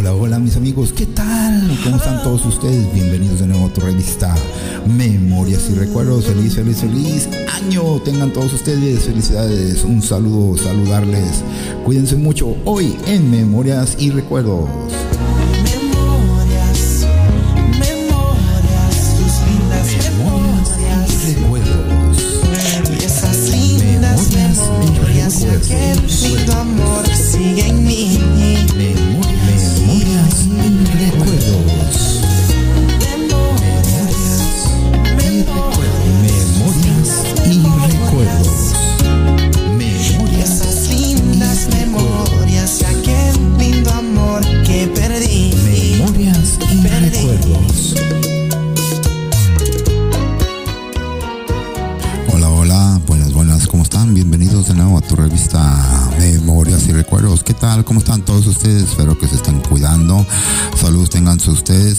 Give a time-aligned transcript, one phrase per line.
[0.00, 1.76] Hola, hola mis amigos, ¿qué tal?
[1.82, 2.94] ¿Cómo están todos ustedes?
[2.94, 4.32] Bienvenidos de nuevo a tu revista
[4.86, 6.26] Memorias y Recuerdos.
[6.26, 8.00] Feliz, feliz, feliz año.
[8.04, 9.82] Tengan todos ustedes felicidades.
[9.82, 11.42] Un saludo, saludarles.
[11.84, 14.68] Cuídense mucho hoy en Memorias y Recuerdos.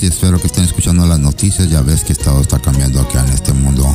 [0.01, 1.69] Y espero que estén escuchando las noticias.
[1.69, 3.85] Ya ves que todo está cambiando acá en este mundo.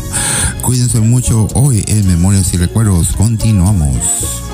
[0.62, 1.46] Cuídense mucho.
[1.54, 4.53] Hoy en Memorias y Recuerdos continuamos.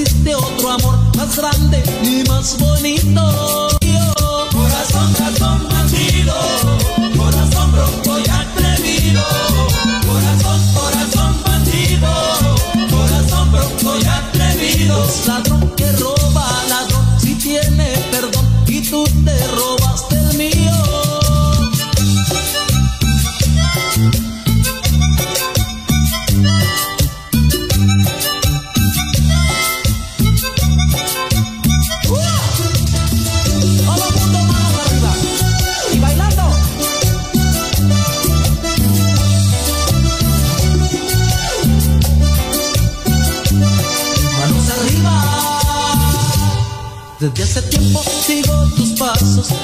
[0.00, 3.63] existe otro amor más grande y más bonito.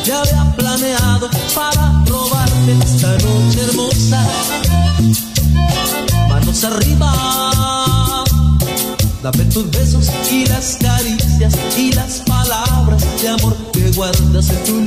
[0.04, 4.26] ya había planeado para robarte esta noche hermosa.
[6.28, 8.24] Manos arriba,
[9.22, 14.79] dame tus besos y las caricias y las palabras de amor que guardas en tu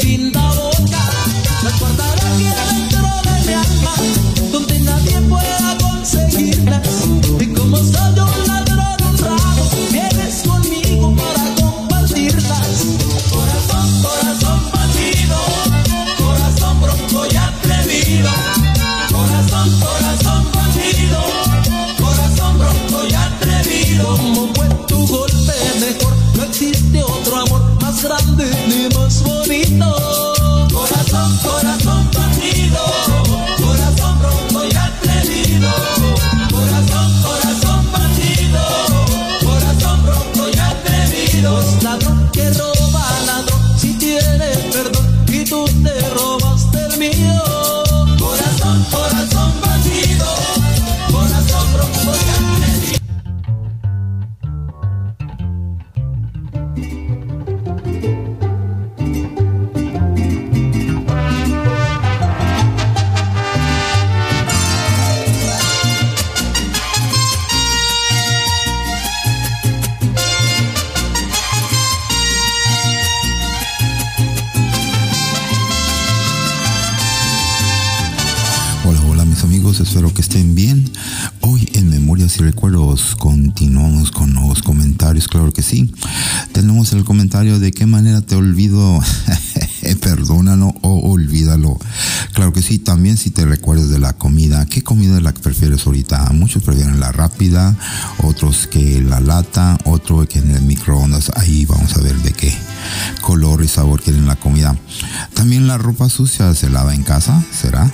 [95.86, 97.76] ahorita muchos prefieren la rápida,
[98.20, 101.32] otros que la lata, otro que en el microondas.
[101.36, 102.54] Ahí vamos a ver de qué
[103.22, 104.76] color y sabor quieren la comida.
[105.34, 107.92] También la ropa sucia se lava en casa, ¿será?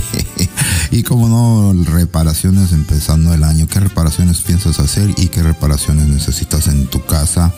[0.90, 3.66] y como no, reparaciones empezando el año.
[3.66, 7.52] ¿Qué reparaciones piensas hacer y qué reparaciones necesitas en tu casa?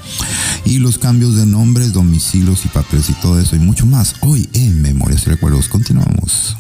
[0.65, 4.15] Y los cambios de nombres, domicilios y papeles y todo eso y mucho más.
[4.21, 6.57] Hoy en Memorias y Recuerdos continuamos.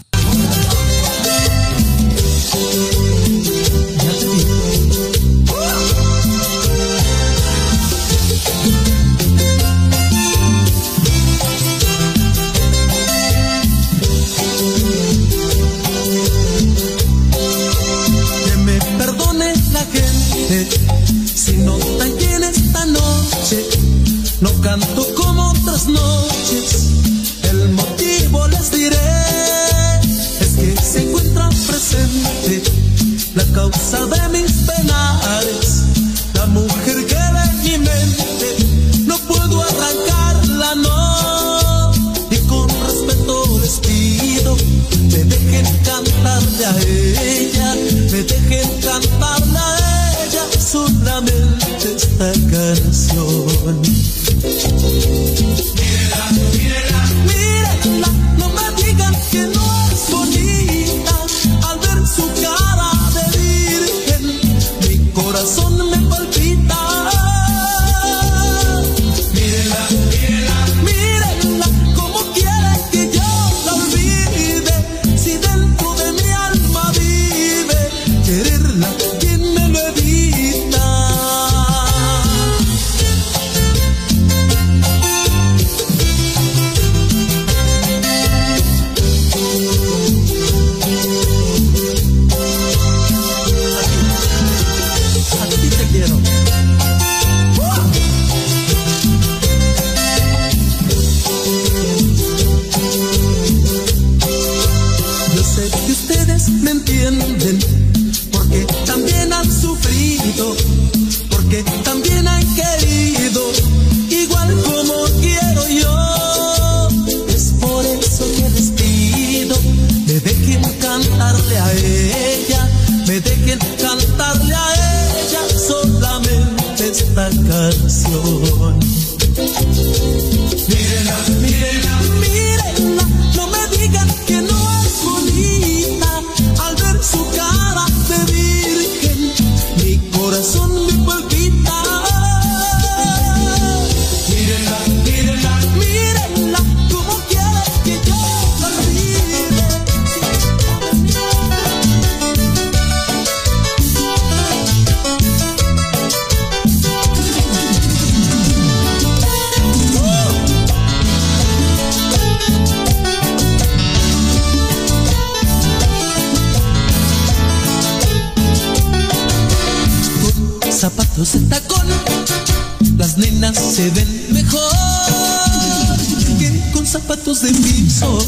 [177.22, 178.18] Zapatos de piso,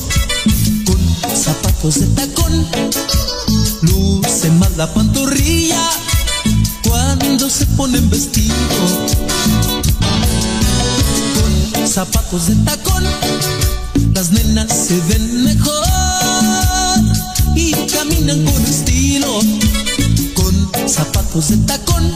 [0.86, 2.64] con zapatos de tacón,
[3.82, 5.82] luce más la pantorrilla
[6.88, 8.54] cuando se ponen vestido.
[11.34, 13.02] Con zapatos de tacón,
[14.14, 15.82] las nenas se ven mejor
[17.56, 19.40] y caminan con estilo
[20.86, 22.14] zapatos de tacón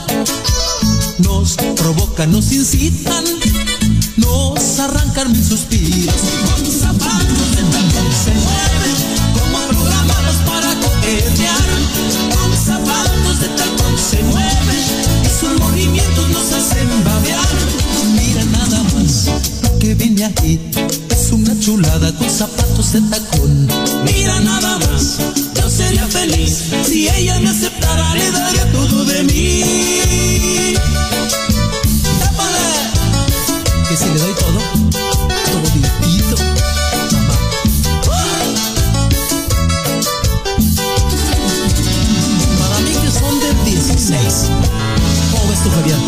[1.18, 3.24] nos provocan, nos incitan,
[5.18, 5.66] Con zapatos
[7.56, 8.98] de tacón se mueven
[9.34, 11.68] como programados para coquetear.
[12.36, 14.84] Con zapatos de tacón se mueven
[15.24, 17.48] y sus movimientos nos hacen babear.
[18.14, 19.26] Mira nada más
[19.64, 20.60] lo que viene aquí.
[21.10, 23.66] Es una chulada con zapatos de tacón.
[24.04, 25.18] Mira nada más
[25.68, 29.64] sería feliz si ella me aceptara, le daría todo de mí.
[33.88, 34.77] Que si le doy todo
[45.58, 46.00] ¿Cómo ves tú, Fabián?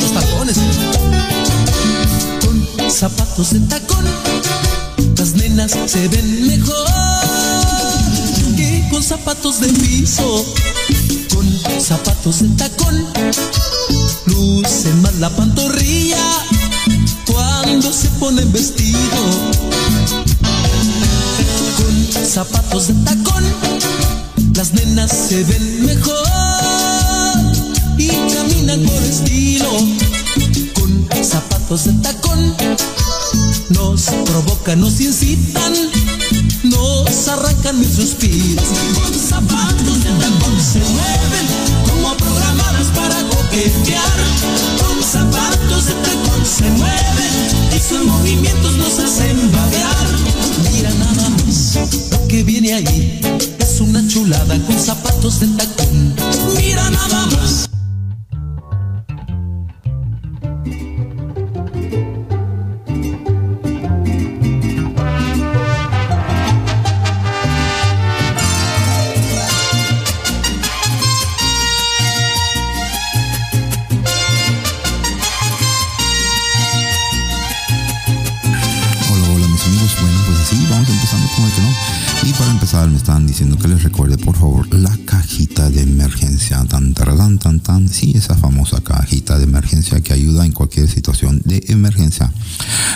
[0.00, 0.58] Los tacones
[2.90, 4.04] zapatos de tacón,
[5.16, 6.74] las nenas se ven mejor
[8.56, 10.44] que con zapatos de piso,
[11.34, 13.06] con zapatos de tacón,
[14.26, 16.22] luce más la pantorrilla
[17.26, 19.00] cuando se ponen vestido,
[22.72, 23.44] zapatos de tacón,
[24.54, 26.16] las nenas se ven mejor
[27.98, 29.68] y caminan por estilo
[31.22, 32.56] zapatos de tacón
[33.70, 35.72] nos provocan, nos incitan,
[36.64, 38.64] nos arrancan mis suspiros.
[38.94, 41.46] Con zapatos de tacón se mueven
[41.88, 44.18] como programados para coquetear.
[44.78, 50.08] Con zapatos de tacón se mueven y sus movimientos nos hacen babear.
[50.72, 53.20] Mira nada más que viene ahí
[53.58, 56.14] es una chulada con zapatos de tacón.
[56.56, 57.51] Mira nada más.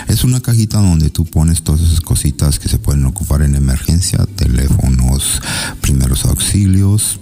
[0.09, 4.27] Es una cajita donde tú pones todas esas cositas que se pueden ocupar en emergencia,
[4.37, 5.41] teléfonos,
[5.81, 7.19] primeros auxilios,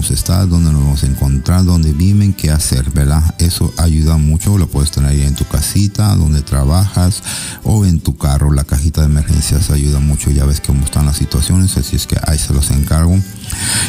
[0.00, 3.34] vamos a estar, dónde nos vamos a encontrar, dónde viven, qué hacer, ¿verdad?
[3.38, 7.22] Eso ayuda mucho, lo puedes tener ahí en tu casita, donde trabajas
[7.64, 8.50] o en tu carro.
[8.50, 12.16] La cajita de emergencias ayuda mucho, ya ves cómo están las situaciones, así es que
[12.26, 13.20] ahí se los encargo.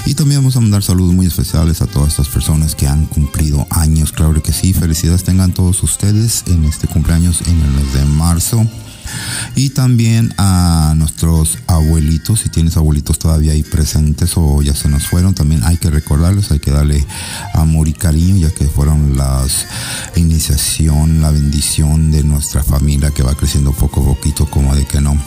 [0.05, 3.65] Y también vamos a mandar saludos muy especiales a todas estas personas que han cumplido
[3.69, 8.03] años, claro que sí, felicidades tengan todos ustedes en este cumpleaños en el mes de
[8.03, 8.67] marzo.
[9.55, 15.07] Y también a nuestros abuelitos, si tienes abuelitos todavía ahí presentes o ya se nos
[15.07, 17.05] fueron, también hay que recordarles, hay que darle
[17.53, 19.65] amor y cariño, ya que fueron las
[20.15, 25.01] iniciación, la bendición de nuestra familia que va creciendo poco a poquito, como de que
[25.01, 25.17] no.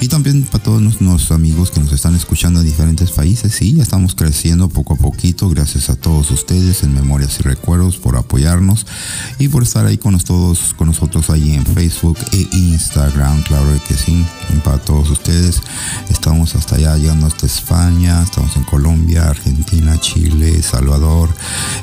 [0.00, 3.82] Y también para todos nuestros amigos que nos están escuchando en diferentes países, sí, ya
[3.82, 8.86] estamos creciendo poco a poquito, gracias a todos ustedes en Memorias y Recuerdos por apoyarnos
[9.38, 13.94] y por estar ahí con, todos, con nosotros ahí en Facebook e Instagram, claro que
[13.94, 14.24] sí,
[14.64, 15.60] para todos ustedes.
[16.10, 21.28] Estamos hasta allá, llegando hasta España, estamos en Colombia, Argentina, Chile, Salvador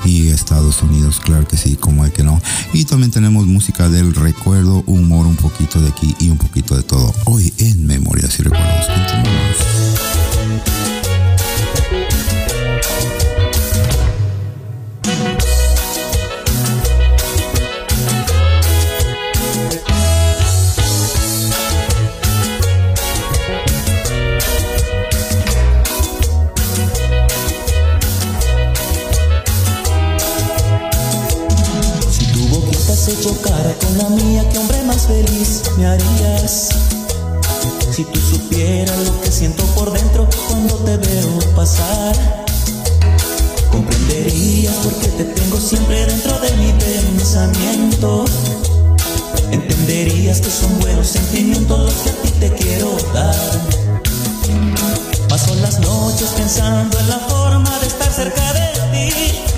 [0.06, 2.42] y Estados Unidos, claro que sí, como de que no.
[2.74, 6.84] Y también tenemos música del recuerdo, humor un poquito de aquí y un poquito de
[6.84, 7.14] todo.
[7.26, 9.58] Hoy en Memorias y Recuerdos continuamos.
[33.22, 36.70] Chocara con la mía, que hombre más feliz me harías.
[37.92, 42.16] Si tú supieras lo que siento por dentro cuando te veo pasar,
[43.72, 48.26] comprenderías por qué te tengo siempre dentro de mi pensamiento.
[49.52, 53.36] Entenderías que son buenos sentimientos los que a ti te quiero dar.
[55.28, 58.60] Paso las noches pensando en la forma de estar cerca de
[58.92, 59.49] ti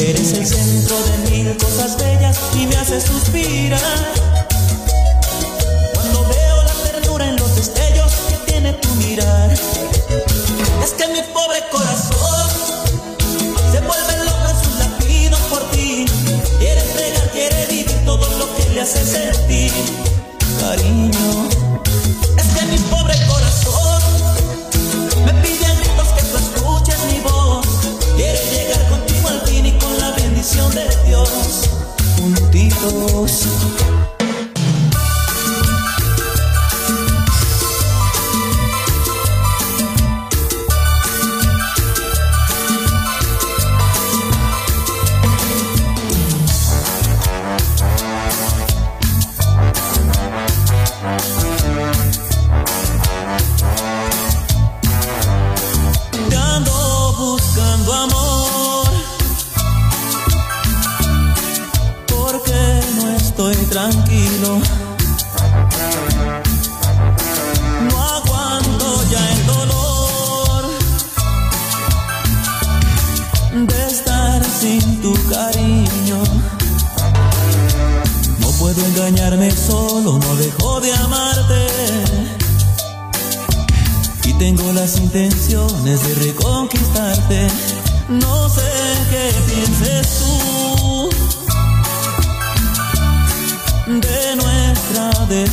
[0.00, 3.80] Eres el centro de mil cosas bellas y me haces suspirar.
[5.92, 11.62] Cuando veo la ternura en los destellos que tiene tu mirar, es que mi pobre
[11.70, 12.50] corazón
[13.70, 16.06] se vuelve loco en sus latidos por ti.
[16.58, 19.70] Quiere entregar, quiere vivir todo lo que le hace sentir
[20.60, 21.48] cariño.
[32.80, 33.89] doce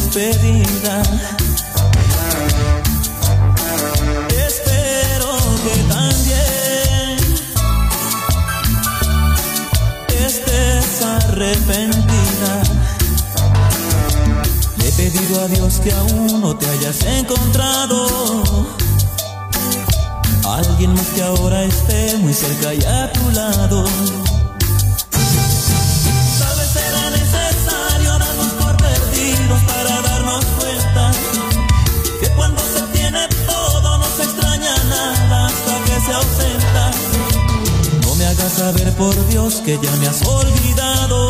[0.07, 1.01] despedida.
[4.47, 7.17] Espero que también
[10.25, 12.63] estés arrepentida.
[14.77, 18.07] Le he pedido a Dios que aún no te hayas encontrado.
[20.45, 23.83] Alguien más que ahora esté muy cerca y a tu lado.
[38.57, 41.27] Saber por Dios que ya me has olvidado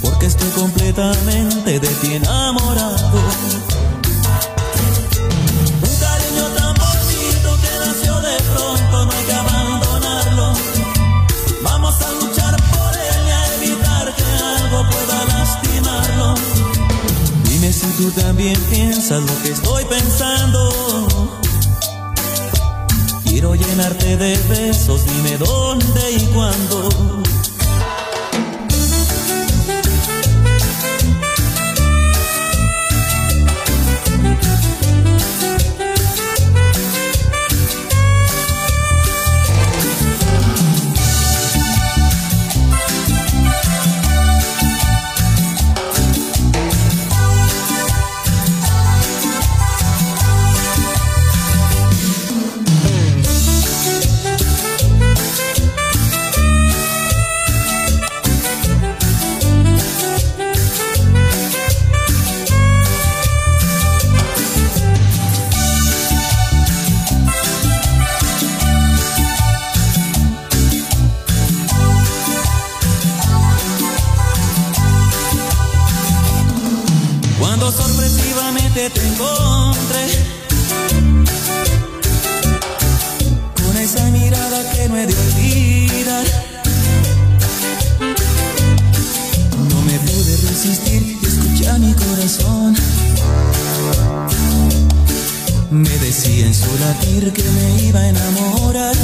[0.00, 3.18] porque estoy completamente de ti enamorado.
[5.82, 10.52] Un cariño tan bonito que nació de pronto, no hay que abandonarlo.
[11.62, 14.24] Vamos a luchar por él y a evitar que
[14.62, 16.34] algo pueda lastimarlo.
[17.48, 21.07] Dime si tú también piensas lo que estoy pensando.
[23.58, 26.88] Llenarte de besos, dime dónde y cuándo.
[90.64, 92.74] Y escuché a mi corazón.
[95.70, 98.96] Me decía en su latir que me iba a enamorar.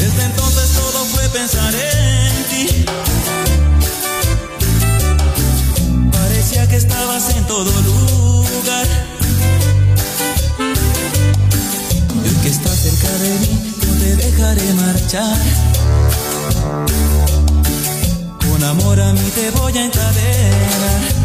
[0.00, 2.84] Desde entonces todo fue pensar en ti.
[6.10, 8.86] Parecía que estabas en todo lugar.
[12.24, 15.38] Y hoy que estás cerca de mí, no te dejaré marchar.
[18.68, 21.17] Amor a mí te voy a encadenar.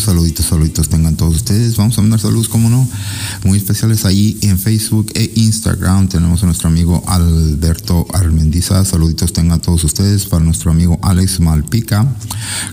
[0.00, 1.76] Saluditos, saluditos tengan todos ustedes.
[1.76, 2.88] Vamos a mandar saludos, como no,
[3.44, 6.08] muy especiales ahí en Facebook e Instagram.
[6.08, 8.82] Tenemos a nuestro amigo Alberto Armendiza.
[8.86, 10.24] Saluditos tengan todos ustedes.
[10.24, 12.06] Para nuestro amigo Alex Malpica.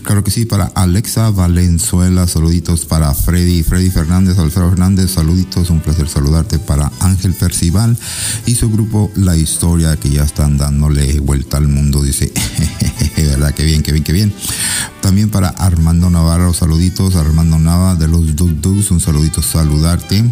[0.04, 2.26] Claro que sí, para Alexa Valenzuela.
[2.26, 5.10] Saluditos para Freddy, Freddy Fernández, Alfredo Fernández.
[5.10, 7.98] Saluditos, un placer saludarte para Ángel Percival
[8.46, 12.02] y su grupo La Historia, que ya están dándole vuelta al mundo.
[12.02, 12.32] Dice,
[13.16, 13.52] ¿verdad?
[13.54, 14.32] Qué bien, qué bien, qué bien.
[15.02, 17.17] También para Armando Navarro, saluditos.
[17.20, 20.24] Armando Nava de los Dug Dugs, un saludito, saludarte.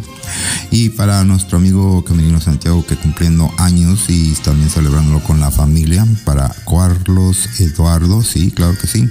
[0.70, 6.06] Y para nuestro amigo Camerino Santiago, que cumpliendo años y también celebrándolo con la familia.
[6.24, 9.08] Para Carlos Eduardo, sí, claro que sí.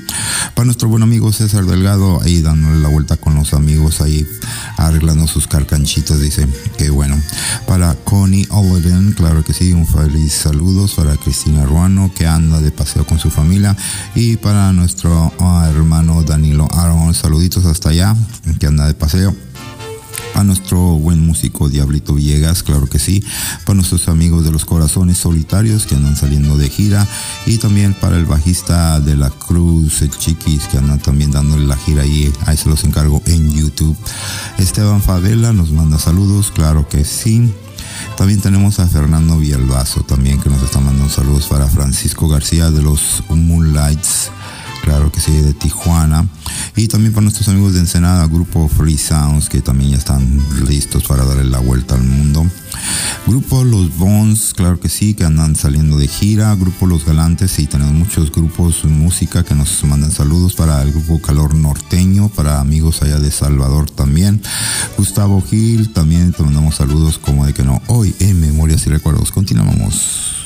[0.54, 4.28] Para nuestro buen amigo César Delgado, ahí dándole la vuelta con los amigos, ahí
[4.78, 6.48] arreglando sus carcanchitos, dice.
[6.78, 7.20] Qué bueno.
[7.68, 10.94] Para Connie Overden, claro que sí, un feliz saludos.
[10.96, 13.76] Para Cristina Ruano, que anda de paseo con su familia.
[14.16, 18.16] Y para nuestro ah, hermano Danilo Aaron, saluditos hasta allá,
[18.60, 19.36] que anda de paseo
[20.34, 23.24] a nuestro buen músico Diablito Villegas, claro que sí,
[23.66, 27.08] para nuestros amigos de los corazones solitarios que andan saliendo de gira
[27.46, 32.04] y también para el bajista de la Cruz, Chiquis, que andan también dándole la gira
[32.04, 33.96] ahí, ahí se los encargo en YouTube.
[34.58, 37.54] Esteban Favela nos manda saludos, claro que sí.
[38.18, 42.82] También tenemos a Fernando Villalbazo también que nos está mandando saludos para Francisco García de
[42.82, 44.32] los Moonlights
[44.86, 46.28] claro que sí, de Tijuana.
[46.76, 51.06] Y también para nuestros amigos de Ensenada, grupo Free Sounds, que también ya están listos
[51.06, 52.46] para darle la vuelta al mundo.
[53.26, 56.54] Grupo Los Bones, claro que sí, que andan saliendo de gira.
[56.54, 60.92] Grupo Los Galantes, y tenemos muchos grupos de música que nos mandan saludos para el
[60.92, 64.40] grupo Calor Norteño, para amigos allá de Salvador también.
[64.98, 67.82] Gustavo Gil, también te mandamos saludos como de que no.
[67.88, 70.46] Hoy en Memorias y Recuerdos, continuamos.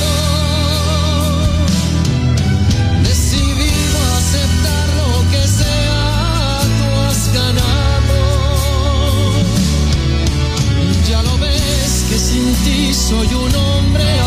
[13.11, 14.20] Soy un hombre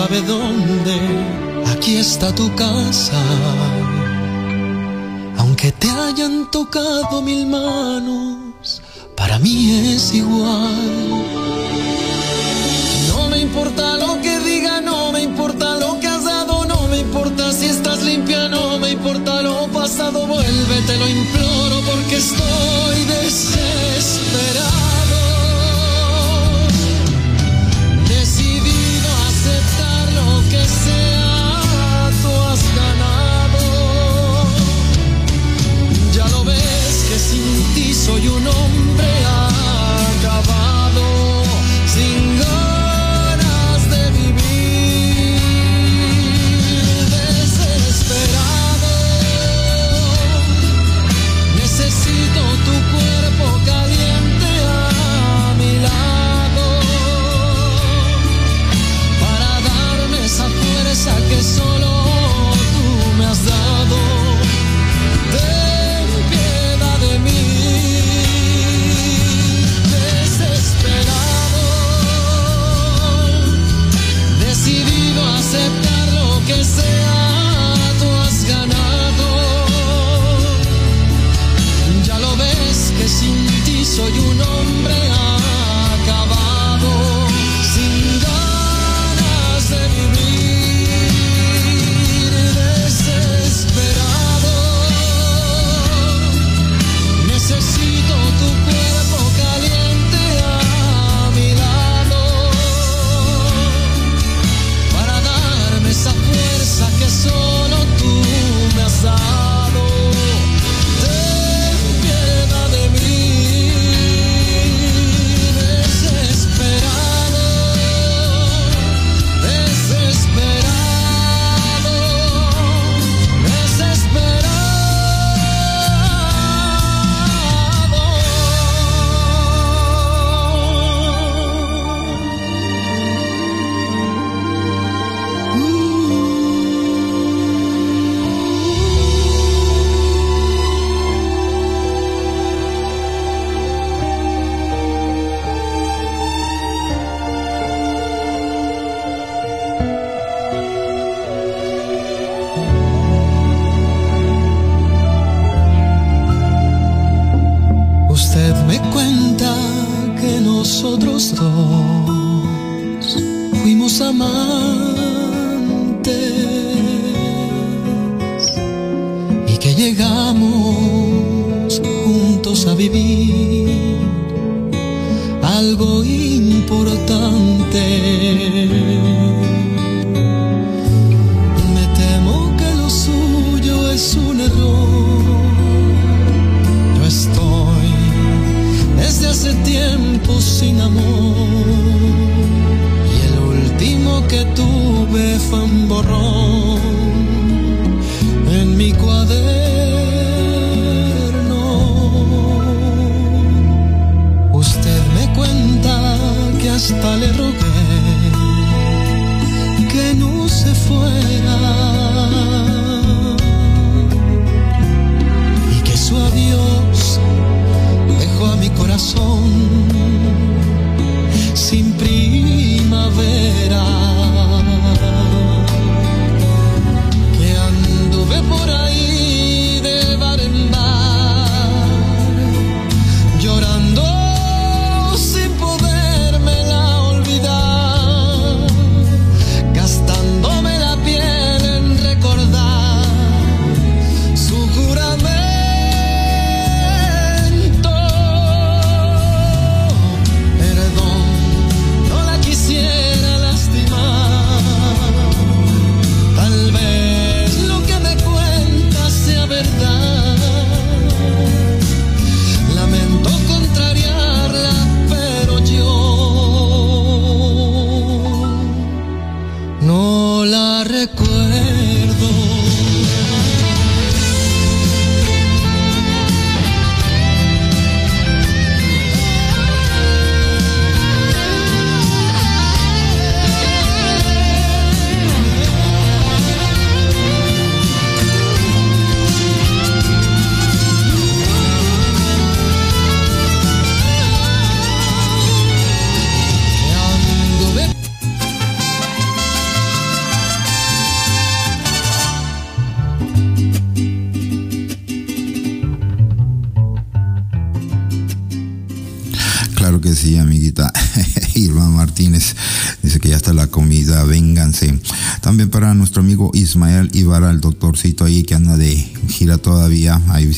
[0.00, 0.96] sabe dónde,
[1.72, 3.22] aquí está tu casa.
[5.36, 8.80] Aunque te hayan tocado mil manos,
[9.14, 9.56] para mí
[9.94, 10.99] es igual.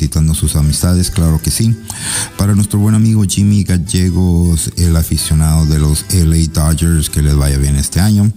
[0.02, 1.76] Visitando sus amistades, claro que sí.
[2.36, 7.56] Para nuestro buen amigo Jimmy Gallegos, el aficionado de los LA Dodgers, que les vaya
[7.56, 8.32] bien este año.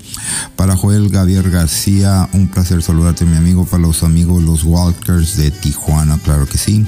[0.66, 3.66] Para Joel Gabriel García, un placer saludarte, mi amigo.
[3.66, 6.88] Para los amigos, los Walkers de Tijuana, claro que sí.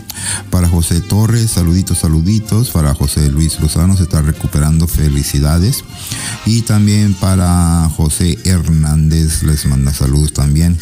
[0.49, 2.71] Para José Torres, saluditos, saluditos.
[2.71, 5.83] Para José Luis Lozano, se está recuperando, felicidades.
[6.47, 10.75] Y también para José Hernández, les manda saludos también.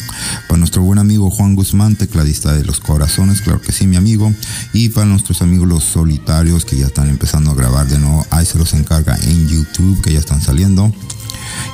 [0.48, 4.32] Para nuestro buen amigo Juan Guzmán, tecladista de Los Corazones, claro que sí, mi amigo.
[4.72, 8.46] Y para nuestros amigos los solitarios que ya están empezando a grabar de nuevo, ahí
[8.46, 10.90] se los encarga en YouTube, que ya están saliendo.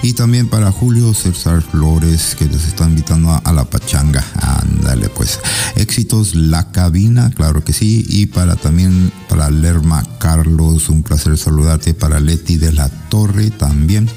[0.03, 4.25] Y también para Julio César Flores, que les está invitando a, la pachanga.
[4.41, 5.39] Ándale, pues.
[5.77, 8.05] Éxitos La Cabina, claro que sí.
[8.09, 11.95] Y para también para Lerma Carlos, un placer saludarte.
[11.95, 14.09] Para Leti de la Torre también.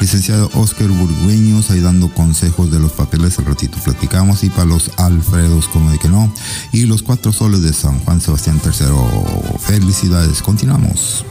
[0.00, 4.42] Licenciado Oscar Burgueños, ahí dando consejos de los papeles, al ratito platicamos.
[4.42, 6.32] Y para los Alfredos, como de que no.
[6.72, 9.58] Y los cuatro soles de San Juan Sebastián III.
[9.60, 11.24] Felicidades, continuamos.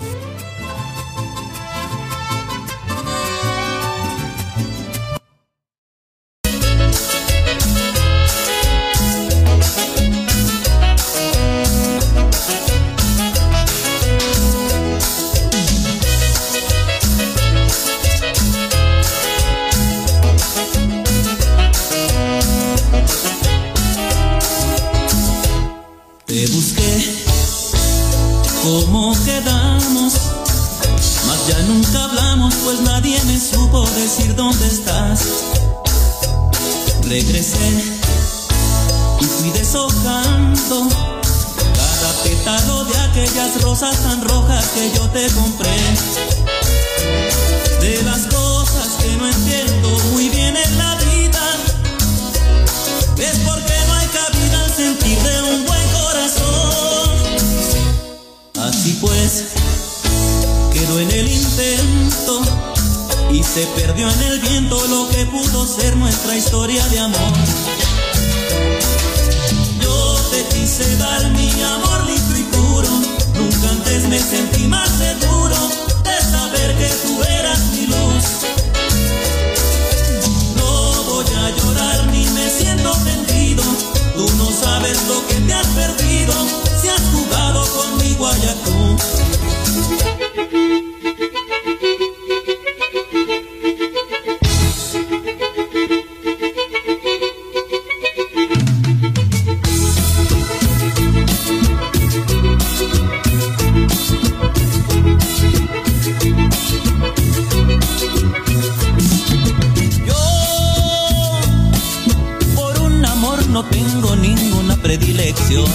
[113.54, 115.68] no tengo ninguna predilección.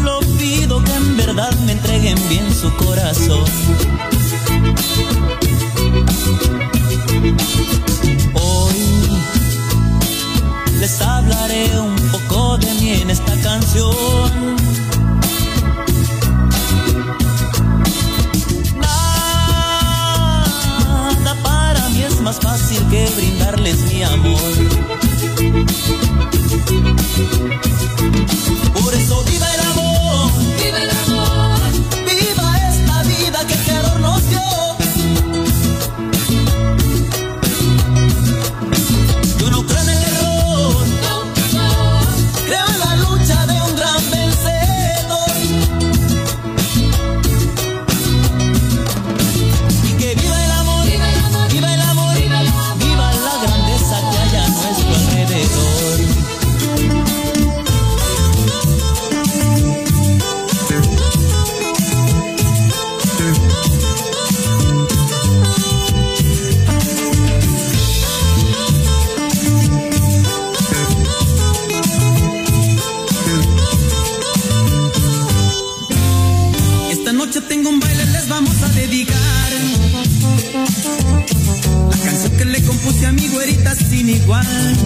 [0.00, 3.44] Solo pido que en verdad me entreguen bien su corazón.
[8.32, 8.76] Hoy
[10.80, 14.67] les hablaré un poco de mí en esta canción.
[22.40, 24.52] fácil que brindarles mi amor.
[28.82, 29.27] Por eso
[84.30, 84.77] hay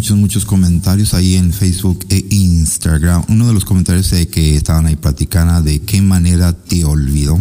[0.00, 3.22] muchos, muchos comentarios ahí en Facebook e Instagram.
[3.28, 7.38] Uno de los comentarios de que estaban ahí platicando de qué manera te olvido.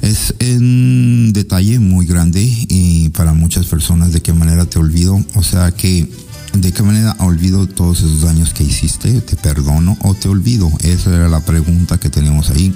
[0.00, 5.22] Es un detalle muy grande y para muchas personas de qué manera te olvido.
[5.34, 6.08] O sea que
[6.54, 10.72] de qué manera olvido todos esos daños que hiciste, te perdono o te olvido.
[10.80, 12.74] Esa era la pregunta que tenemos ahí.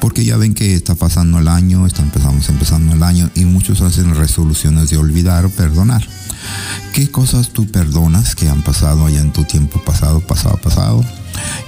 [0.00, 3.80] Porque ya ven que está pasando el año, está empezamos empezando el año y muchos
[3.80, 6.04] hacen resoluciones de olvidar o perdonar.
[6.92, 11.04] ¿Qué cosas tú perdonas que han pasado allá en tu tiempo pasado, pasado, pasado?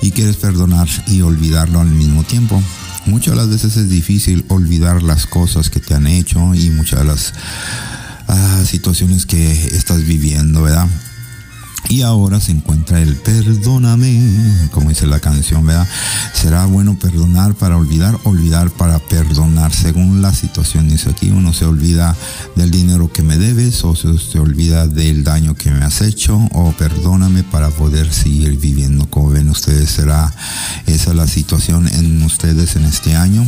[0.02, 2.62] Y quieres perdonar y olvidarlo al mismo tiempo.
[3.06, 7.00] Muchas de las veces es difícil olvidar las cosas que te han hecho y muchas
[7.00, 7.32] de las
[8.28, 10.88] ah, situaciones que estás viviendo, ¿verdad?
[11.88, 15.86] Y ahora se encuentra el perdóname, como dice la canción, ¿verdad?
[16.32, 19.72] Será bueno perdonar para olvidar, olvidar para perdonar.
[19.72, 22.16] Según la situación dice aquí, uno se olvida
[22.56, 26.36] del dinero que me debes o se, se olvida del daño que me has hecho
[26.52, 29.08] o perdóname para poder seguir viviendo.
[29.10, 30.34] Como ven ustedes, será
[30.86, 33.46] esa la situación en ustedes en este año.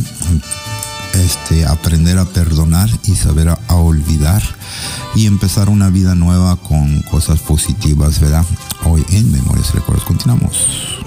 [1.17, 4.43] Este, aprender a perdonar y saber a, a olvidar
[5.15, 8.45] y empezar una vida nueva con cosas positivas, ¿verdad?
[8.85, 11.06] Hoy en Memorias y Recuerdos continuamos.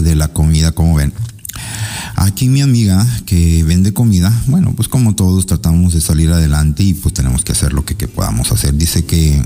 [0.00, 1.12] De la comida, como ven.
[2.16, 6.94] Aquí mi amiga que vende comida, bueno, pues como todos tratamos de salir adelante y
[6.94, 8.74] pues tenemos que hacer lo que, podamos hacer.
[8.74, 9.42] Dice que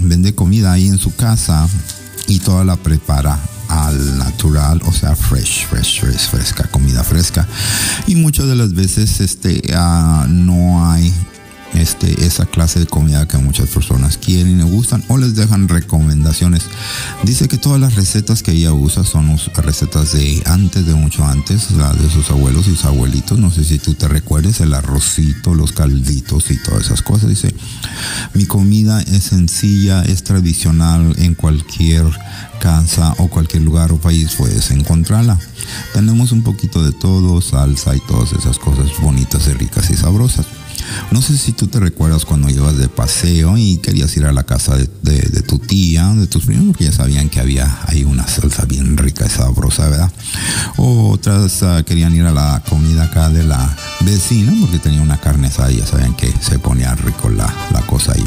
[0.00, 1.68] vende comida ahí en su casa
[2.28, 7.46] y toda la prepara al natural, o sea, fresh, fresh, fresh, fresca, comida fresca.
[8.06, 11.12] Y muchas de las veces este, uh, no hay
[11.74, 16.64] este, esa clase de comida que muchas personas quieren y gustan o les dejan recomendaciones.
[17.22, 21.70] Dice que todas las recetas que ella usa son recetas de antes, de mucho antes,
[21.72, 23.38] la de sus abuelos y sus abuelitos.
[23.38, 27.30] No sé si tú te recuerdes el arrocito, los calditos y todas esas cosas.
[27.30, 27.54] Dice,
[28.34, 32.04] mi comida es sencilla, es tradicional en cualquier
[32.60, 35.38] casa o cualquier lugar o país puedes encontrarla.
[35.92, 40.46] Tenemos un poquito de todo, salsa y todas esas cosas bonitas y ricas y sabrosas.
[41.10, 44.44] No sé si tú te recuerdas cuando ibas de paseo y querías ir a la
[44.44, 48.64] casa de, tu tía, de tus primos, porque ya sabían que había ahí una salsa
[48.64, 50.12] bien rica y sabrosa, ¿verdad?
[50.76, 55.48] Otras ah, querían ir a la comida acá de la vecina, porque tenía una carne
[55.48, 58.24] asada y ya sabían que se ponía rico la, la cosa ahí.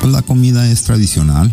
[0.00, 1.52] Pues la comida es tradicional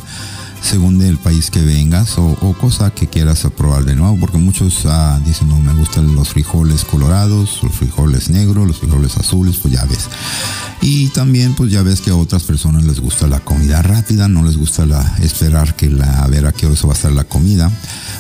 [0.62, 5.20] según del país que vengas o, cosa que quieras probar de nuevo, porque muchos ah,
[5.26, 9.86] dicen, no, me gustan los frijoles colorados, los frijoles negros, los frijoles azules, pues ya
[9.86, 10.08] ves.
[10.82, 14.44] Y también pues ya ves que a otras personas les gusta la comida rápida, no
[14.44, 17.12] les gusta la, esperar que la, a ver a qué hora se va a estar
[17.12, 17.72] la comida.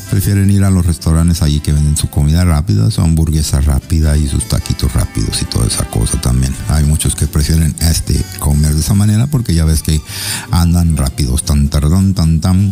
[0.09, 4.27] Prefieren ir a los restaurantes allí que venden su comida rápida, su hamburguesa rápida y
[4.27, 5.30] sus taquitos rápidos
[9.01, 9.99] manera porque ya ves que
[10.51, 12.71] andan rápidos, tan tardón, tan tan.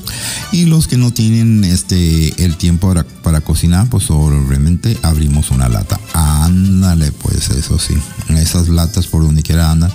[0.51, 5.69] Y los que no tienen este el tiempo para, para cocinar, pues obviamente abrimos una
[5.69, 5.99] lata.
[6.13, 7.95] Ándale, pues eso sí.
[8.29, 9.91] Esas latas por donde quiera andan.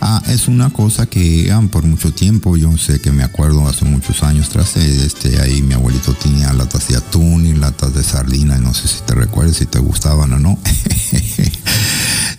[0.00, 3.86] Ah, es una cosa que ah, por mucho tiempo, yo sé que me acuerdo hace
[3.86, 8.58] muchos años tras este ahí mi abuelito tenía latas de atún y latas de sardina,
[8.58, 10.58] no sé si te recuerdas, si te gustaban o no.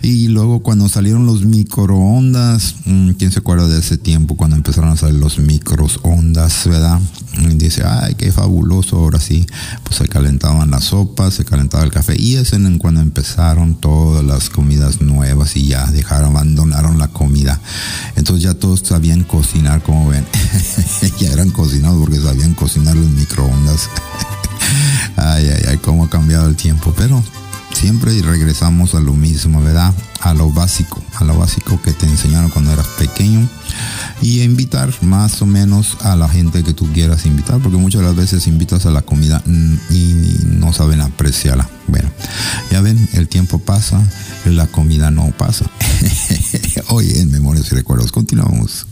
[0.02, 4.90] y luego cuando salieron los microondas, mm, ¿quién se acuerda de ese tiempo cuando empezaron
[4.90, 6.98] a salir los microondas, verdad?
[7.54, 9.46] Dice, ay, qué fabuloso, ahora sí,
[9.84, 14.24] pues se calentaban las sopas, se calentaba el café y es en cuando empezaron todas
[14.24, 17.60] las comidas nuevas y ya dejaron, abandonaron la comida.
[18.16, 20.24] Entonces ya todos sabían cocinar, como ven,
[21.20, 23.90] ya eran cocinados porque sabían cocinar los microondas.
[25.16, 27.22] Ay, ay, ay, cómo ha cambiado el tiempo, pero
[27.72, 29.94] siempre regresamos a lo mismo, ¿verdad?
[30.20, 33.48] A lo básico, a lo básico que te enseñaron cuando eras pequeño
[34.20, 38.16] y invitar más o menos a la gente que tú quieras invitar, porque muchas las
[38.16, 39.42] veces invitas a la comida
[39.90, 41.68] y no saben apreciarla.
[41.86, 42.10] Bueno,
[42.70, 44.00] ya ven, el tiempo pasa
[44.44, 45.66] la comida no pasa.
[46.88, 48.86] Hoy en Memorias y Recuerdos, continuamos.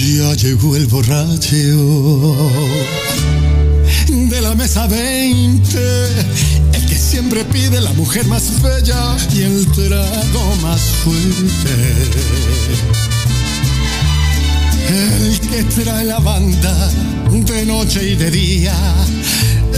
[0.00, 1.56] Ya llegó el borracho
[4.08, 5.78] de la mesa 20,
[6.72, 11.76] el que siempre pide la mujer más bella y el trago más fuerte.
[14.88, 16.90] El que trae la banda
[17.30, 18.74] de noche y de día,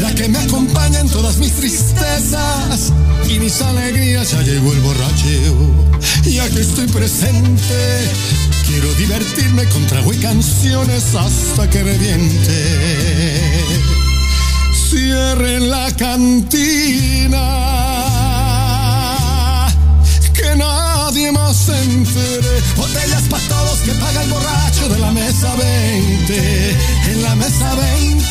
[0.00, 2.92] la que me acompaña en todas mis tristezas
[3.28, 4.30] y mis alegrías.
[4.30, 5.82] Ya llegó el borracho
[6.24, 13.60] y aquí estoy presente Quiero divertirme con trago y canciones hasta que reviente.
[14.88, 17.38] Cierren la cantina.
[20.32, 22.62] Que nadie más se entere.
[22.74, 26.70] Botellas para todos que paga el borracho de la mesa 20.
[27.10, 28.24] En la mesa 20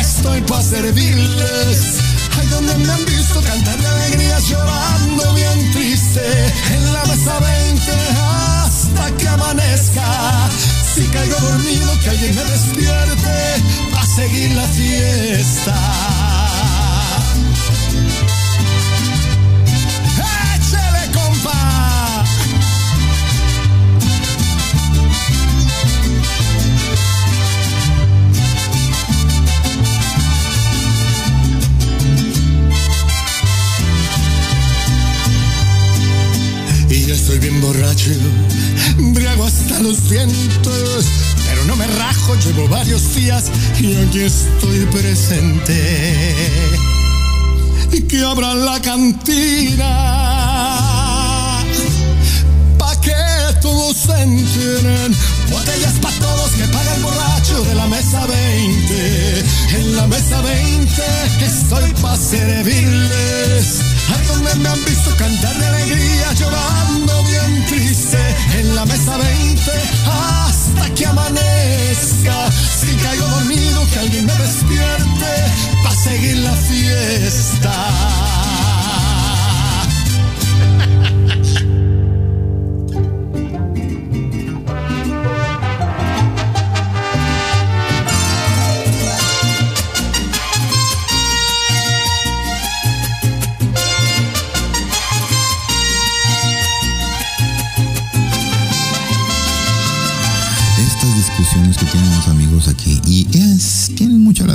[0.00, 1.98] estoy para servirles.
[2.36, 6.52] Ay, donde me han visto cantar de alegría llorando bien triste.
[6.74, 8.41] En la mesa 20
[8.94, 10.50] hasta que amanezca.
[10.94, 13.54] Si caigo dormido, que alguien me despierte
[13.96, 16.22] a seguir la fiesta.
[37.12, 38.10] estoy bien borracho,
[38.98, 41.04] briago hasta los dientes,
[41.46, 43.44] pero no me rajo, llevo varios días
[43.80, 45.78] y aquí estoy presente.
[47.92, 49.88] y que abran la cantina.
[52.78, 53.14] Pa' que
[53.60, 55.14] todos se enteren.
[55.50, 59.44] Botellas pa' todos que paga el borracho de la mesa 20.
[59.78, 61.02] En la mesa 20
[61.44, 63.91] estoy pa' servirles.
[64.28, 68.18] Donde me han visto cantar de alegría, llorando bien triste.
[68.58, 69.70] En la mesa 20
[70.06, 72.50] hasta que amanezca.
[72.80, 75.30] Si caigo dormido, que alguien me despierte
[75.82, 78.41] pa' seguir la fiesta.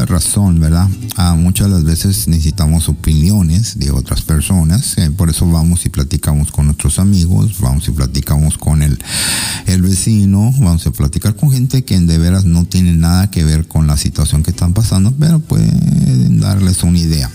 [0.08, 0.88] Razón verdad
[1.20, 6.52] Ah, muchas las veces necesitamos opiniones de otras personas eh, por eso vamos y platicamos
[6.52, 9.00] con nuestros amigos vamos y platicamos con el,
[9.66, 13.68] el vecino vamos a platicar con gente que de veras no tiene nada que ver
[13.68, 17.30] con la situación que están pasando pero pueden darles una idea.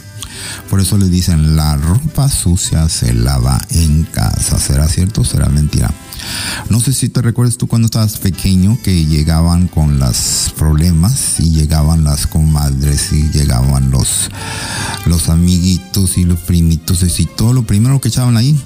[0.71, 4.59] Por eso le dicen la ropa sucia se lava en casa.
[4.59, 5.93] Será cierto o será mentira
[6.69, 11.51] no sé si te recuerdas tú cuando estabas pequeño que llegaban con los problemas y
[11.51, 14.31] llegaban las comadres y llegaban los,
[15.07, 18.61] los amiguitos y los primitos y todo lo primero que echaban ahí,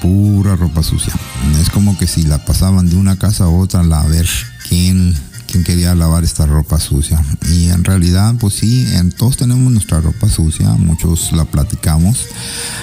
[0.00, 1.12] pura ropa sucia.
[1.60, 4.28] Es como que si la pasaban de una casa a otra a ver
[4.68, 5.14] quién
[5.50, 7.22] quién quería lavar esta ropa sucia.
[7.50, 12.26] Y en realidad, pues sí, en, todos tenemos nuestra ropa sucia, muchos la platicamos.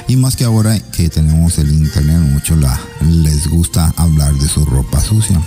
[0.07, 4.65] Y más que ahora que tenemos el internet, muchos la, les gusta hablar de su
[4.65, 5.41] ropa sucia.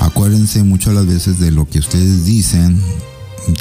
[0.00, 2.82] Acuérdense muchas las veces de lo que ustedes dicen,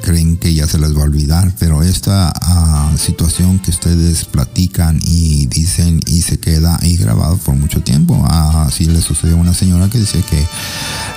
[0.01, 4.99] creen que ya se les va a olvidar, pero esta uh, situación que ustedes platican
[5.03, 8.15] y dicen y se queda ahí grabado por mucho tiempo.
[8.15, 10.45] Uh, así le sucedió a una señora que decía que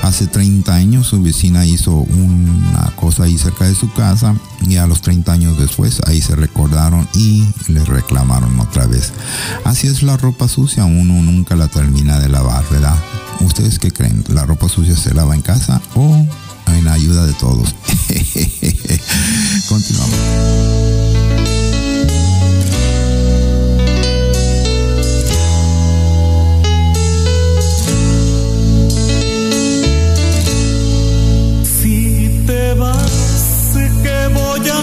[0.02, 4.34] hace 30 años su vecina hizo una cosa ahí cerca de su casa
[4.66, 9.12] y a los 30 años después ahí se recordaron y le reclamaron otra vez.
[9.64, 12.96] Así es la ropa sucia, uno nunca la termina de lavar, ¿verdad?
[13.40, 14.24] ¿Ustedes qué creen?
[14.28, 16.26] ¿La ropa sucia se lava en casa o
[16.76, 17.74] en ayuda de todos.
[19.68, 20.18] Continuamos.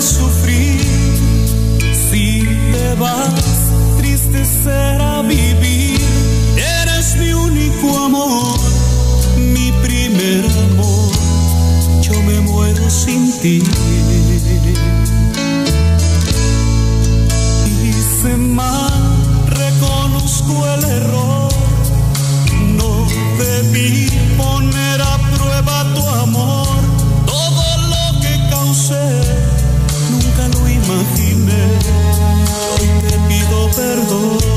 [0.01, 0.81] Sufrir.
[2.11, 3.33] Si te vas,
[3.97, 5.74] triste será vivir.
[12.95, 13.61] Sin ti.
[17.83, 18.93] Hice mal,
[19.47, 21.49] reconozco el error.
[22.79, 23.05] No
[23.37, 26.77] debí poner a prueba tu amor.
[27.25, 29.07] Todo lo que causé,
[30.11, 31.63] nunca lo imaginé.
[32.71, 34.54] Hoy te pido perdón.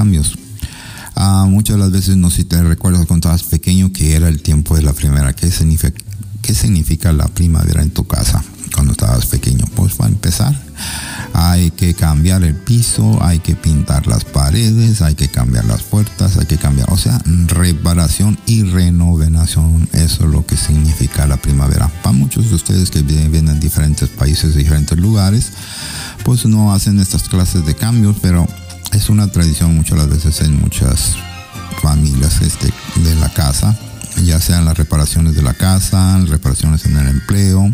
[0.00, 0.38] Cambios.
[1.14, 4.40] Ah, muchas de las veces no si te recuerdas cuando estabas pequeño que era el
[4.40, 5.34] tiempo de la primavera.
[5.34, 5.92] ¿Qué significa,
[6.40, 8.42] qué significa la primavera en tu casa
[8.74, 9.66] cuando estabas pequeño?
[9.74, 10.58] Pues para empezar,
[11.34, 16.38] hay que cambiar el piso, hay que pintar las paredes, hay que cambiar las puertas,
[16.38, 21.88] hay que cambiar, o sea, reparación y renovación, eso es lo que significa la primavera.
[22.02, 25.52] Para muchos de ustedes que viven en diferentes países, diferentes lugares,
[26.24, 28.46] pues no hacen estas clases de cambios, pero
[28.92, 31.16] es una tradición muchas las veces en muchas
[31.80, 33.78] familias este, de la casa
[34.24, 37.72] ya sean las reparaciones de la casa, reparaciones en el empleo,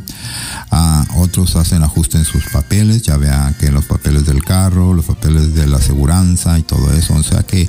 [0.70, 5.06] ah, otros hacen ajuste en sus papeles, ya vean que los papeles del carro, los
[5.06, 7.68] papeles de la aseguranza y todo eso, o sea que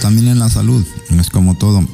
[0.00, 1.86] también en la salud, es como todo,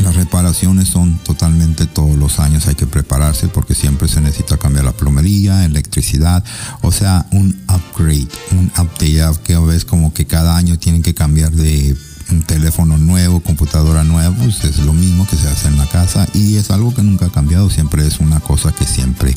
[0.00, 4.84] las reparaciones son totalmente todos los años, hay que prepararse porque siempre se necesita cambiar
[4.84, 6.44] la plomería, electricidad,
[6.80, 11.52] o sea, un upgrade, un update, que ves como que cada año tienen que cambiar
[11.52, 11.96] de
[12.32, 16.26] un teléfono nuevo, computadora nueva, pues es lo mismo que se hace en la casa
[16.32, 19.36] y es algo que nunca ha cambiado, siempre es una cosa que siempre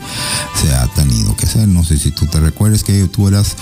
[0.61, 1.67] se ha tenido que hacer.
[1.67, 3.55] No sé si tú te recuerdas que tú eras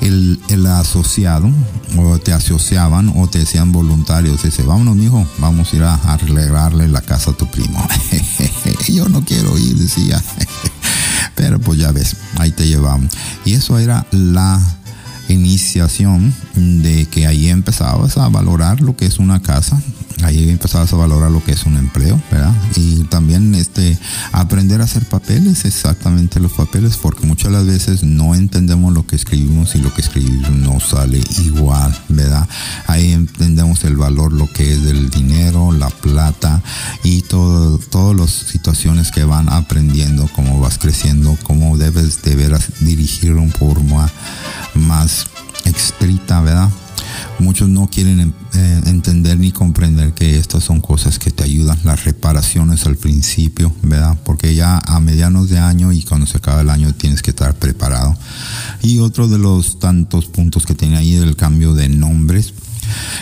[0.00, 1.50] el, el asociado
[1.96, 6.88] o te asociaban o te decían voluntarios, dice, vámonos mijo, vamos a ir a arreglarle
[6.88, 7.86] la casa a tu primo.
[8.88, 10.22] Yo no quiero ir, decía.
[11.34, 13.12] Pero pues ya ves, ahí te llevamos.
[13.44, 14.60] Y eso era la
[15.28, 19.80] iniciación de que ahí empezabas a valorar lo que es una casa,
[20.22, 22.54] ahí empezabas a valorar lo que es un empleo, ¿verdad?
[22.76, 23.98] Y también este
[24.32, 29.16] aprender a hacer papeles, exactamente los papeles, porque muchas las veces no entendemos lo que
[29.16, 32.48] escribimos y lo que escribimos no sale igual, ¿verdad?
[32.86, 36.62] Ahí entendemos el valor, lo que es del dinero, la plata
[37.02, 42.68] y todo, todas las situaciones que van aprendiendo, cómo vas creciendo, cómo debes de veras
[42.80, 44.10] dirigir un forma
[44.74, 45.21] más
[45.64, 46.68] estricta, ¿verdad?
[47.38, 52.04] Muchos no quieren eh, entender ni comprender que estas son cosas que te ayudan, las
[52.04, 54.16] reparaciones al principio, ¿verdad?
[54.24, 57.54] Porque ya a medianos de año y cuando se acaba el año tienes que estar
[57.54, 58.16] preparado.
[58.82, 62.54] Y otro de los tantos puntos que tiene ahí el cambio de nombres.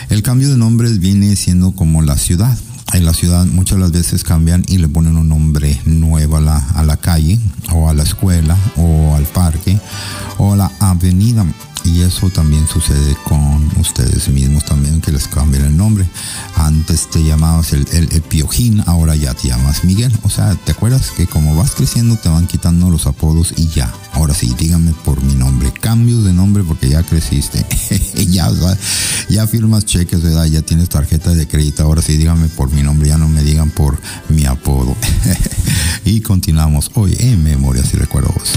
[0.09, 2.57] El cambio de nombres viene siendo como la ciudad.
[2.93, 6.57] En la ciudad muchas las veces cambian y le ponen un nombre nuevo a la,
[6.57, 7.39] a la calle
[7.71, 9.79] o a la escuela o al parque
[10.37, 11.45] o a la avenida.
[11.83, 16.07] Y eso también sucede con ustedes mismos también, que les cambien el nombre.
[16.55, 20.15] Antes te llamabas el, el, Piojín, ahora ya te llamas Miguel.
[20.21, 23.91] O sea, ¿te acuerdas que como vas creciendo te van quitando los apodos y ya?
[24.13, 25.71] Ahora sí, dígame por mi nombre.
[25.71, 27.65] Cambios de nombre porque ya creciste.
[28.29, 28.51] ya,
[29.29, 30.45] ya firmas cheques, ¿verdad?
[30.45, 31.83] Ya tienes tarjeta de crédito.
[31.83, 34.95] Ahora sí, dígame por mi nombre, ya no me digan por mi apodo.
[36.05, 38.53] y continuamos hoy en Memorias y Recuerdos.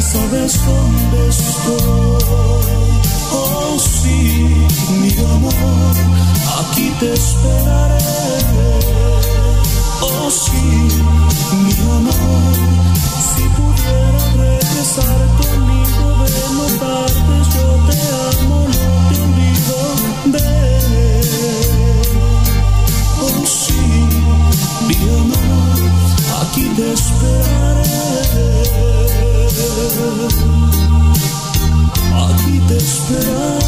[0.00, 2.22] Sabes dónde estoy.
[3.32, 4.66] Oh sí,
[5.00, 5.94] mi amor,
[6.60, 7.98] aquí te esperaré.
[10.00, 10.88] Oh sí,
[11.64, 12.54] mi amor,
[13.34, 17.96] si pudiera regresar conmigo de no tardes, yo te
[18.38, 19.78] amo, no te olvido.
[20.26, 20.90] Ven.
[23.20, 23.82] Oh sí,
[24.88, 25.78] mi amor,
[26.42, 27.72] aquí te esperaré.
[32.14, 33.62] Aquí te esperaré.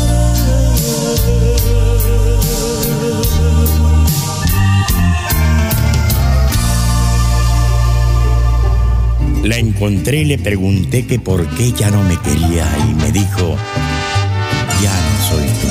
[9.43, 13.57] La encontré y le pregunté que por qué ya no me quería y me dijo,
[14.83, 15.69] ya no soy tú.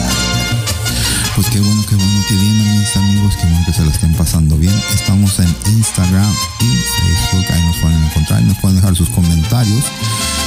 [1.35, 4.13] Pues qué bueno, qué bueno, qué bien, mis amigos, qué bueno que se lo estén
[4.13, 4.75] pasando bien.
[4.93, 7.02] Estamos en Instagram y
[7.33, 9.85] Facebook, ahí nos pueden encontrar nos pueden dejar sus comentarios.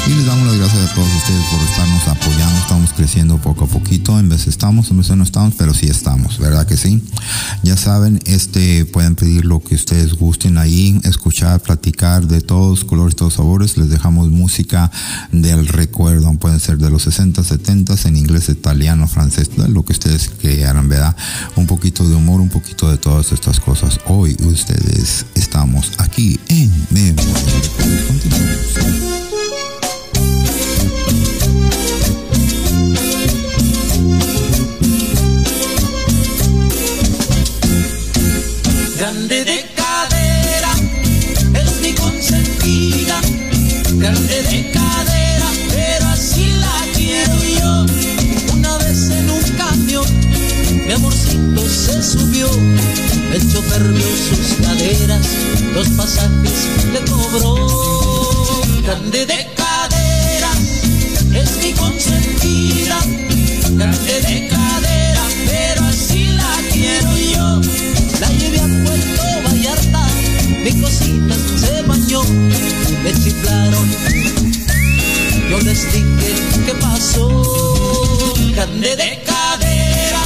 [0.06, 2.58] Y les damos las gracias a todos ustedes por estarnos apoyando.
[2.60, 4.16] Estamos creciendo poco a poquito.
[4.20, 7.02] En vez estamos, en vez no estamos, pero sí estamos, ¿verdad que sí?
[7.64, 13.16] Ya saben, este pueden pedir lo que ustedes gusten ahí, escuchar, platicar de todos colores,
[13.16, 13.76] todos sabores.
[13.78, 14.92] Les dejamos música
[15.32, 16.32] del recuerdo.
[16.34, 21.16] Pueden ser de los 60, 70 en inglés, italiano, francés, lo que ustedes quieran, ¿verdad?
[21.56, 23.98] Un poquito de humor, un poquito de todas estas cosas.
[24.06, 27.34] Hoy ustedes estamos aquí en Memoria.
[38.98, 40.72] Grande de cadera,
[41.54, 43.20] es mi consentida,
[43.94, 47.86] grande de cadera, pero así la quiero yo.
[48.54, 50.06] Una vez en un camión,
[50.86, 52.48] mi amorcito se subió,
[53.32, 55.26] el chofer vio sus caderas,
[55.74, 57.66] los pasajes le cobró.
[58.82, 60.52] Grande de cadera,
[61.34, 62.98] es mi consentida,
[63.72, 64.85] grande de cadera,
[70.66, 72.22] mi cosita se bañó,
[73.04, 73.88] me chiflaron.
[75.48, 76.34] Yo les dije
[76.66, 80.22] qué pasó, grande de cadera,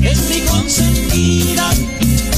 [0.00, 1.70] es mi consentida,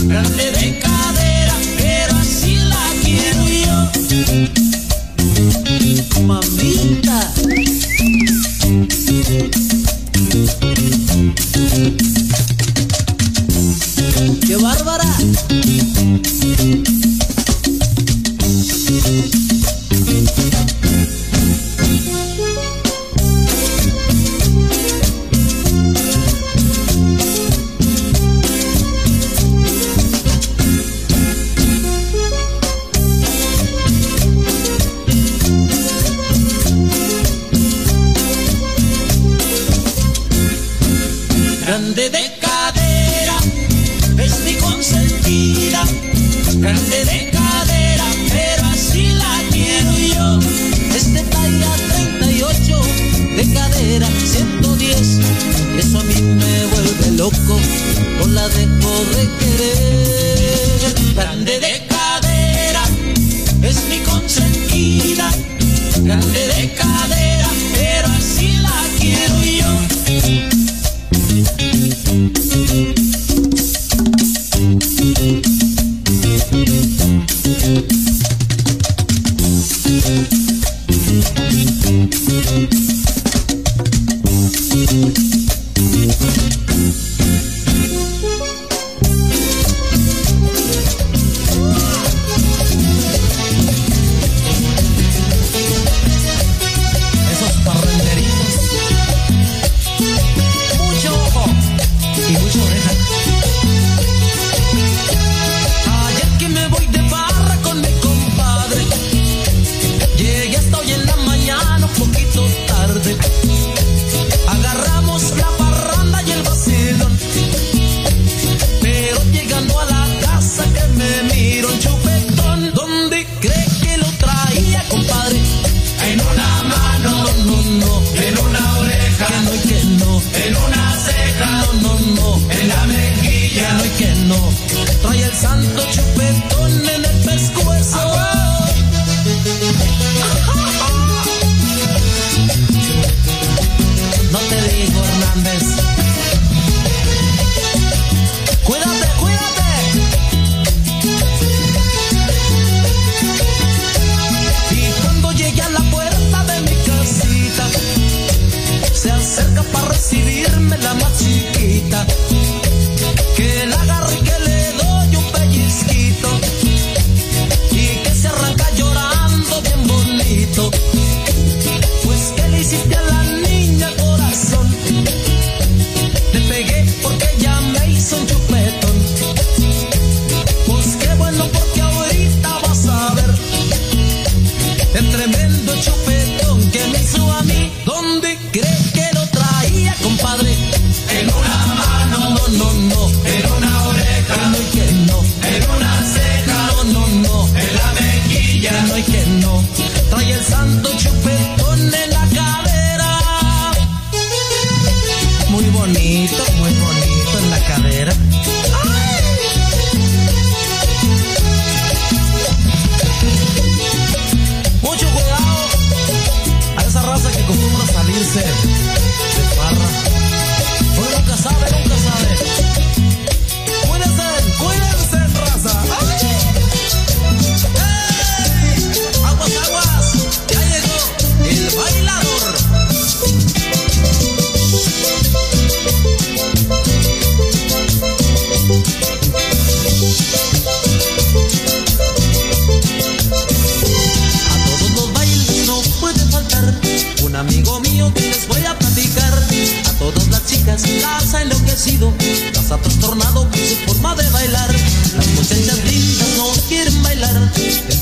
[0.07, 3.77] grande de cadera, pero así la quiero yo.
[6.27, 7.33] Mamita.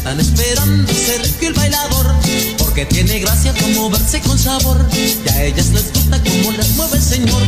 [0.09, 2.07] están esperando ser el bailador,
[2.57, 6.97] porque tiene gracia como moverse con sabor, y a ellas les gusta como las mueve
[6.97, 7.43] el Señor.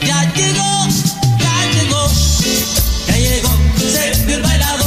[0.00, 0.86] Ya llegó,
[1.40, 2.08] ya llegó,
[3.08, 4.83] ya llegó, Sergio el bailador.